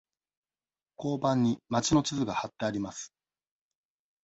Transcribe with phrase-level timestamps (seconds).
[0.97, 3.13] 交番に町の地図がはってあります。